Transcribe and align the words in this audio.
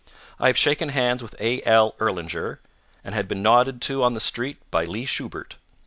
I 0.39 0.47
have 0.47 0.57
shaken 0.57 0.89
hands 0.89 1.21
with 1.21 1.35
A. 1.39 1.61
L. 1.61 1.93
Erlanger 1.99 2.59
and 3.03 3.27
been 3.27 3.43
nodded 3.43 3.81
to 3.83 4.01
on 4.03 4.15
the 4.15 4.19
street 4.19 4.57
by 4.71 4.83
Lee 4.83 5.05
Shubert. 5.05 5.57